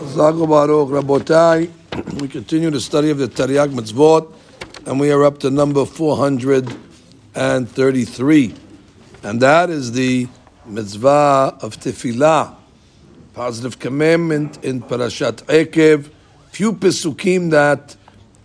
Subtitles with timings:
[0.00, 0.06] We
[2.28, 4.32] continue the study of the Tariag Mitzvot,
[4.86, 8.54] and we are up to number 433.
[9.22, 10.26] And that is the
[10.64, 12.54] mitzvah of tefillah,
[13.34, 16.10] positive commandment in Parashat Ekev.
[16.50, 17.94] Few pesukim that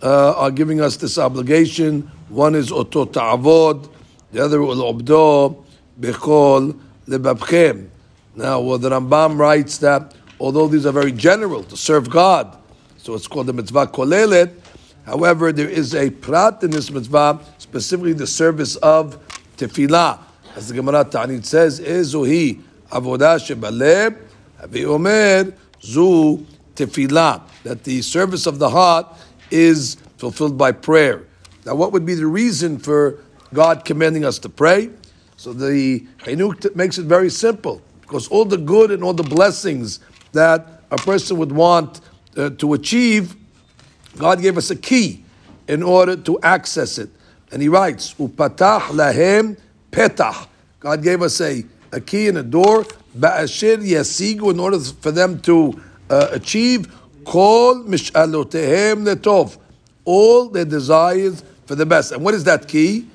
[0.02, 2.02] uh, are giving us this obligation.
[2.28, 3.88] One is Oto Ta'avod,
[4.30, 5.64] the other Ul Obdo,
[5.98, 6.78] Bechol
[7.08, 7.88] Lebabchem.
[8.34, 12.56] Now, well, the Rambam writes that although these are very general to serve God,
[12.98, 14.52] so it's called the mitzvah kolelet.
[15.04, 19.18] However, there is a prat in this mitzvah, specifically the service of
[19.56, 20.18] tefillah.
[20.56, 22.60] As the Gemara Ta'anit says, Ezuhi
[22.90, 24.16] avodah shebaleb,
[24.86, 26.44] omer zu
[26.74, 27.42] tefillah.
[27.62, 29.06] That the service of the heart
[29.50, 31.24] is fulfilled by prayer.
[31.64, 33.20] Now, what would be the reason for
[33.52, 34.90] God commanding us to pray?
[35.36, 40.00] So the Chinuk makes it very simple because all the good and all the blessings
[40.36, 42.00] that a person would want
[42.36, 43.34] uh, to achieve,
[44.16, 45.24] God gave us a key
[45.68, 47.10] in order to access it.
[47.52, 49.58] And he writes, Upatah lahem
[49.90, 50.46] petah.
[50.80, 52.84] God gave us a, a key and a door,
[53.18, 56.94] ba'ashir yasigu, in order for them to uh, achieve
[57.24, 59.58] kol mish'alotehem letov,
[60.04, 62.12] all their desires for the best.
[62.12, 63.08] And what is that key?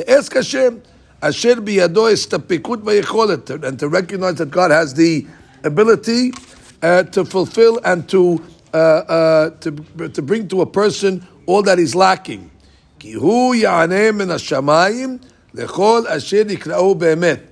[0.00, 0.82] to ask Hashem,
[1.22, 5.26] asher biyado estapikut vayecholet, and to recognize that God has the
[5.64, 6.32] ability
[6.82, 9.70] uh, to fulfill and to, uh, uh, to
[10.08, 12.50] to bring to a person all that is lacking.
[12.98, 15.22] Ki hu ya'aneh min hashamayim
[15.54, 17.46] lechol asher yikra'u be'emet.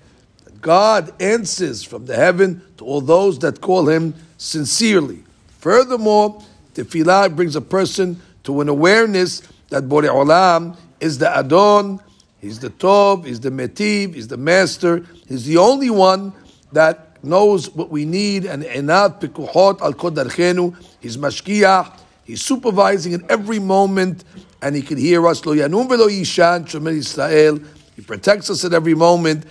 [0.61, 5.23] God answers from the heaven to all those that call Him sincerely.
[5.59, 6.43] Furthermore,
[6.75, 12.01] tefillah brings a person to an awareness that Borei Olam is the Adon,
[12.41, 15.05] He's the Tov, He's the Metiv, He's the Master.
[15.29, 16.33] He's the only one
[16.73, 18.45] that knows what we need.
[18.45, 20.77] And Enat Pikuhot Al Kodarchenu.
[21.01, 21.99] He's Mashkiach.
[22.25, 24.23] He's supervising in every moment,
[24.63, 25.45] and He can hear us.
[25.47, 27.65] Lo Yanum Velo Yishan Shomer.
[27.97, 29.45] He protects us at every moment.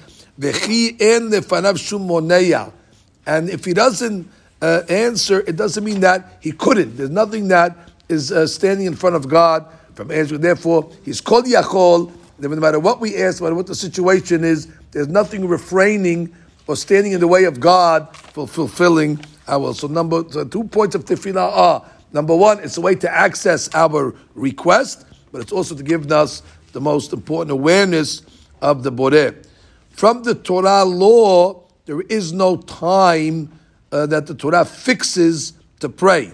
[3.25, 4.31] And if He doesn't
[4.61, 6.95] uh, answer, it doesn't mean that He couldn't.
[6.97, 7.75] There's nothing that
[8.07, 9.65] is uh, standing in front of God
[9.95, 10.41] from answering.
[10.41, 14.67] Therefore, He's called Yachol no matter what we ask, no matter what the situation is,
[14.91, 16.33] there's nothing refraining
[16.67, 19.73] or standing in the way of God for fulfilling our will.
[19.73, 23.73] So number so two points of tefillah are number one, it's a way to access
[23.73, 26.43] our request, but it's also to give us
[26.73, 28.21] the most important awareness
[28.61, 29.45] of the Boreh.
[29.89, 33.51] From the Torah law, there is no time
[33.91, 36.31] uh, that the Torah fixes to pray.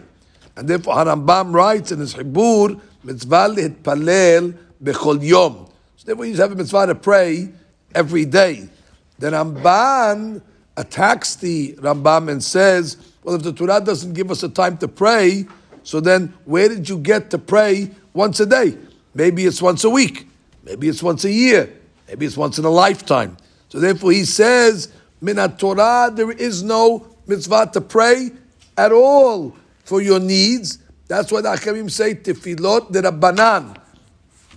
[0.55, 3.49] And therefore Harambam writes in his Hibur, mitzvah
[3.83, 5.69] palel bechol yom.
[6.03, 7.47] So therefore, you have a mitzvah to pray
[7.95, 8.67] every day.
[9.19, 10.41] Then Ramban
[10.75, 14.89] attacks the Rambam and says, well, if the Torah doesn't give us a time to
[14.89, 15.45] pray,
[15.83, 18.77] so then where did you get to pray once a day?
[19.13, 20.27] Maybe it's once a week.
[20.65, 21.73] Maybe it's once a year.
[22.09, 23.37] Maybe it's once in a lifetime.
[23.69, 24.91] So therefore he says,
[25.21, 28.31] Minat Torah, there is no mitzvah to pray
[28.75, 30.79] at all for your needs.
[31.07, 33.77] That's why the Achamim say, Tefillot de Rabbanan.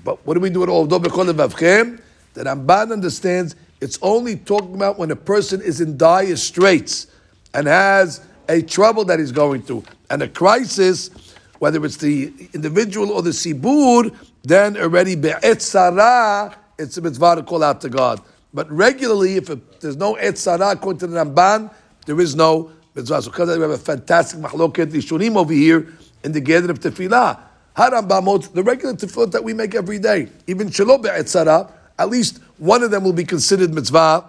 [0.07, 0.87] But what do we do with all?
[0.87, 7.09] The Ramban understands it's only talking about when a person is in dire straits
[7.53, 11.11] and has a trouble that he's going through and a crisis,
[11.59, 14.15] whether it's the individual or the sibur,
[14.45, 18.21] then already be'etzara, it's a mitzvah to call out to God.
[18.55, 21.75] But regularly, if it, there's no etzara according to the Ramban,
[22.07, 23.23] there is no mitzvah.
[23.23, 25.89] So because we have a fantastic machloket lishunim over here
[26.23, 27.41] in the gathering of Tefillah.
[27.77, 32.83] Harambamot, the regular tefillot that we make every day, even shelo be'etzara, at least one
[32.83, 34.25] of them will be considered mitzvah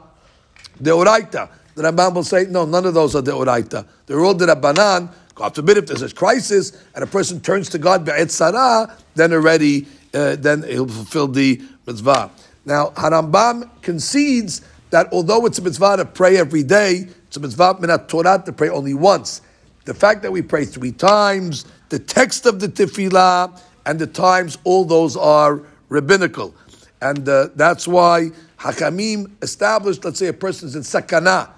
[0.82, 1.50] deoraita.
[1.76, 3.86] The Rambam will say, no, none of those are deoraita.
[4.06, 5.10] They're all derabanan.
[5.36, 9.88] God forbid if there's a crisis and a person turns to God be'etzara, then already,
[10.14, 12.32] uh, then he'll fulfill the mitzvah.
[12.66, 17.76] Now, Harambam concedes that although it's a mitzvah to pray every day, it's a mitzvah
[17.76, 19.42] minat Torah to pray only once.
[19.86, 24.58] The fact that we pray three times, the text of the tefillah, and the times,
[24.64, 26.54] all those are rabbinical.
[27.02, 31.50] And uh, that's why Hakamim established, let's say a person is in sakana,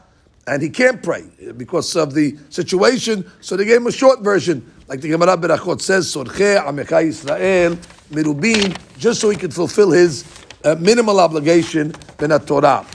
[0.45, 1.25] and he can't pray
[1.57, 5.81] because of the situation, so they gave him a short version, like the Gemara Berachot
[5.81, 7.75] says, Sorche Amecha Yisrael
[8.11, 10.25] Mirubin, just so he could fulfill his
[10.63, 12.85] uh, minimal obligation ben Torah.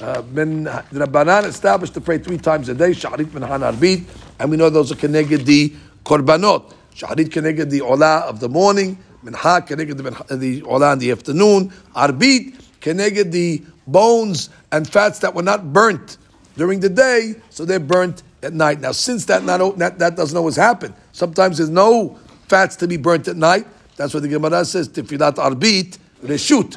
[0.00, 4.04] Uh, ben Rabbanan established to pray three times a day, Shaharit ben Hanarbit,
[4.38, 5.72] and we know those are the
[6.04, 6.74] korbanot.
[6.94, 11.72] Shaharit keneged the olah of the morning, minha keneged the, the olah in the afternoon,
[11.94, 16.18] arbit keneged the bones and fats that were not burnt
[16.56, 18.80] during the day, so they're burnt at night.
[18.80, 22.18] Now, since that not that, that doesn't always happen, sometimes there's no
[22.48, 23.66] fats to be burnt at night.
[23.96, 24.88] That's what the Gemara says.
[24.88, 26.76] Tefilat arbit reshut,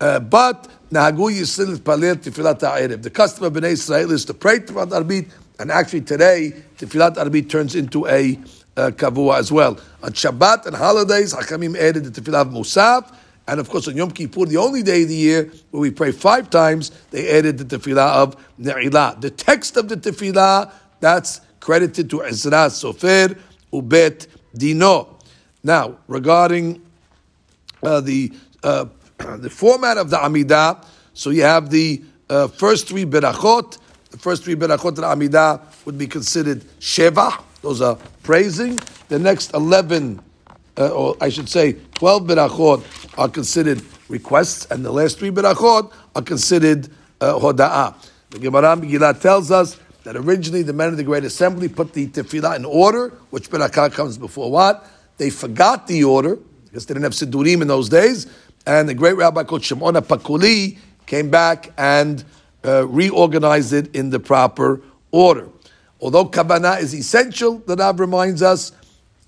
[0.00, 0.68] uh, but.
[0.92, 0.98] The
[3.14, 7.74] custom of Bnei Israel is to pray tefilat arbit, and actually today tefilat arbit turns
[7.74, 8.38] into a
[8.76, 9.78] uh, kavua as well.
[10.02, 13.14] On Shabbat and holidays, Hakamim added the tefillah of Musaf.
[13.48, 16.12] And of course, on Yom Kippur, the only day of the year where we pray
[16.12, 19.20] five times, they added the tefillah of Ne'ilah.
[19.20, 23.36] The text of the tefillah, that's credited to Ezra Sofer
[23.72, 25.18] Ubet Dino.
[25.64, 26.82] Now, regarding
[27.82, 28.32] uh, the
[28.62, 28.86] uh,
[29.38, 30.84] the format of the Amidah,
[31.14, 33.78] so you have the uh, first three berachot.
[34.10, 38.78] The first three berachot the Amidah would be considered Sheva, those are praising.
[39.08, 40.20] The next 11,
[40.76, 45.92] uh, or I should say 12 berachot are considered requests, and the last three berachot
[46.14, 46.88] are considered
[47.20, 47.94] uh, hoda'ah.
[48.30, 52.08] The Gemara Megillah tells us that originally the men of the Great Assembly put the
[52.08, 54.86] tefillah in order, which berakah comes before what?
[55.18, 58.26] They forgot the order, because they didn't have sidurim in those days,
[58.66, 62.24] and the great rabbi called Shimon Pakuli came back and
[62.64, 64.80] uh, reorganized it in the proper
[65.10, 65.48] order.
[66.02, 68.72] Although kavanah is essential, the Rav reminds us,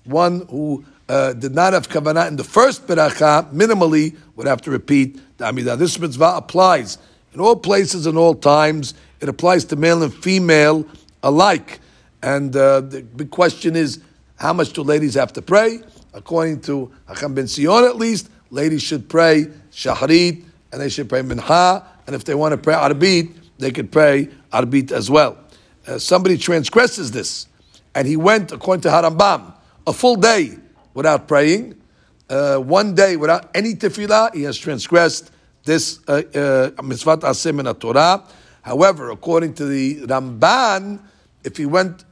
[0.03, 4.71] one who uh, did not have kavanah in the first beracha, minimally would have to
[4.71, 5.77] repeat the Amidah.
[5.77, 6.97] This mitzvah applies
[7.33, 8.93] in all places and all times.
[9.21, 10.85] It applies to male and female
[11.23, 11.79] alike.
[12.21, 14.01] And uh, the big question is,
[14.35, 15.79] how much do ladies have to pray?
[16.13, 20.43] According to Hacham ben Sion, at least, ladies should pray Shahrit,
[20.73, 24.27] and they should pray Minha, and if they want to pray Arbit, they could pray
[24.51, 25.37] Arbit as well
[25.87, 27.47] uh, somebody transgresses this,
[27.93, 29.53] and he went, according to Harambam,
[29.87, 30.57] a full day
[30.93, 31.81] without praying,
[32.29, 35.31] uh, one day without any tefillah, he has transgressed
[35.63, 38.23] this uh, uh, mitzvah asem in Torah.
[38.61, 40.99] However, according to the Ramban,
[41.43, 42.03] if he went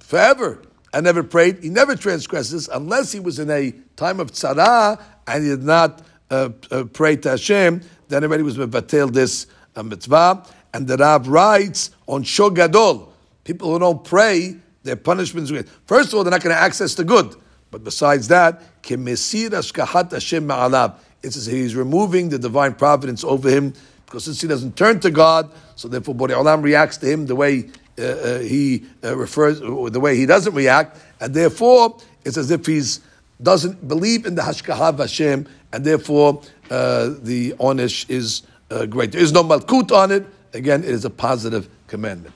[0.00, 0.62] forever
[0.92, 5.44] and never prayed, he never transgresses unless he was in a time of tzara and
[5.44, 7.80] he did not uh, uh, pray to Hashem.
[8.08, 9.46] Then everybody was mevatel this
[9.76, 10.44] uh, mitzvah.
[10.74, 13.08] And the Rav writes on Shogadol,
[13.44, 15.50] people who don't pray, their punishments.
[15.86, 17.34] First of all, they're not going to access the good.
[17.70, 19.00] But besides that, it
[21.32, 23.72] says he's removing the divine providence over him
[24.04, 27.34] because since he doesn't turn to God, so therefore Bori Olam reacts to him the
[27.34, 32.50] way uh, uh, he uh, refers, the way he doesn't react, and therefore it's as
[32.50, 33.00] if he's
[33.42, 39.12] doesn't believe in the Hashkaha of Hashem, and therefore uh, the onish is uh, great.
[39.12, 40.24] There is no malkut on it,
[40.54, 42.32] Again, it is a positive commandment.